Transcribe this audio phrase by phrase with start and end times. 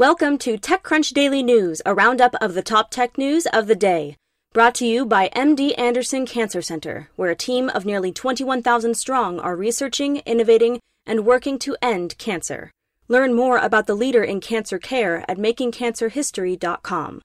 [0.00, 4.16] Welcome to TechCrunch Daily News, a roundup of the top tech news of the day.
[4.54, 9.38] Brought to you by MD Anderson Cancer Center, where a team of nearly 21,000 strong
[9.38, 12.70] are researching, innovating, and working to end cancer.
[13.08, 17.20] Learn more about the leader in cancer care at makingcancerhistory.com.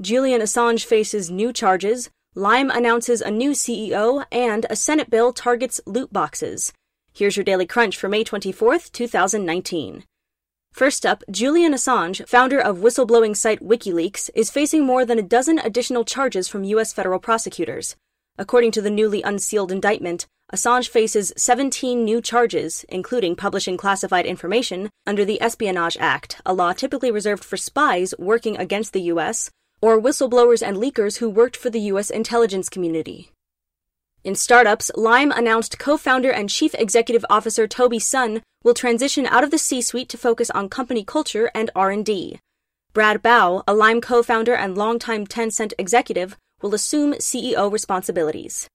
[0.00, 5.80] Julian Assange faces new charges, Lime announces a new CEO, and a Senate bill targets
[5.86, 6.72] loot boxes.
[7.12, 10.02] Here's your Daily Crunch for May 24th, 2019.
[10.74, 15.60] First up, Julian Assange, founder of whistleblowing site WikiLeaks, is facing more than a dozen
[15.60, 16.92] additional charges from U.S.
[16.92, 17.94] federal prosecutors.
[18.38, 24.90] According to the newly unsealed indictment, Assange faces 17 new charges, including publishing classified information
[25.06, 30.00] under the Espionage Act, a law typically reserved for spies working against the U.S., or
[30.00, 32.10] whistleblowers and leakers who worked for the U.S.
[32.10, 33.30] intelligence community.
[34.24, 39.50] In startups, Lime announced co-founder and chief executive officer Toby Sun will transition out of
[39.50, 42.38] the C-suite to focus on company culture and R&D.
[42.94, 48.66] Brad Bao, a Lime co-founder and longtime Tencent executive, will assume CEO responsibilities.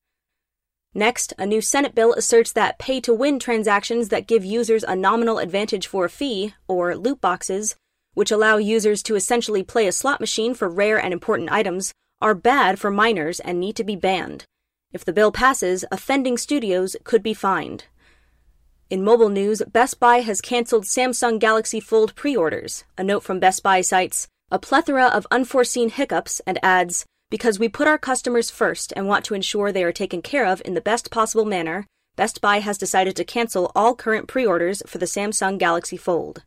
[0.94, 5.88] Next, a new Senate bill asserts that pay-to-win transactions that give users a nominal advantage
[5.88, 7.76] for a fee, or loot boxes,
[8.14, 12.36] which allow users to essentially play a slot machine for rare and important items, are
[12.36, 14.46] bad for minors and need to be banned.
[14.92, 17.86] If the bill passes, offending studios could be fined.
[18.90, 22.86] In mobile news, Best Buy has canceled Samsung Galaxy Fold pre orders.
[22.98, 27.70] A note from Best Buy cites a plethora of unforeseen hiccups and adds, because we
[27.70, 30.82] put our customers first and want to ensure they are taken care of in the
[30.82, 31.86] best possible manner,
[32.16, 36.44] Best Buy has decided to cancel all current pre orders for the Samsung Galaxy Fold.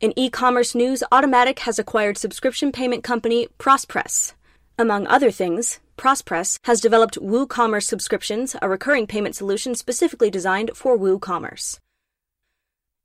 [0.00, 4.34] In e commerce news, Automattic has acquired subscription payment company Prospress.
[4.78, 10.98] Among other things, Prospress has developed WooCommerce subscriptions, a recurring payment solution specifically designed for
[10.98, 11.78] WooCommerce.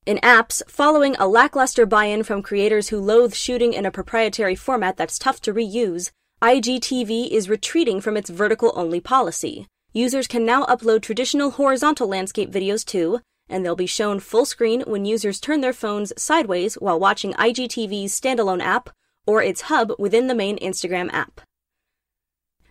[0.05, 4.55] In apps, following a lackluster buy in from creators who loathe shooting in a proprietary
[4.55, 6.11] format that's tough to reuse,
[6.41, 9.67] IGTV is retreating from its vertical only policy.
[9.91, 13.19] Users can now upload traditional horizontal landscape videos too,
[13.49, 18.17] and they'll be shown full screen when users turn their phones sideways while watching IGTV's
[18.17, 18.89] standalone app
[19.25, 21.41] or its hub within the main Instagram app.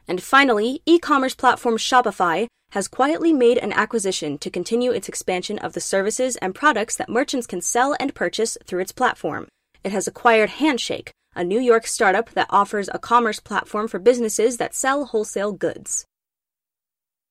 [0.08, 5.58] And finally, e commerce platform Shopify has quietly made an acquisition to continue its expansion
[5.58, 9.48] of the services and products that merchants can sell and purchase through its platform.
[9.84, 14.56] It has acquired Handshake, a New York startup that offers a commerce platform for businesses
[14.56, 16.04] that sell wholesale goods.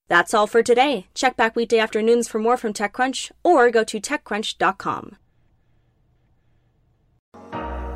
[0.08, 1.08] That's all for today.
[1.14, 5.18] Check back weekday afternoons for more from TechCrunch or go to TechCrunch.com.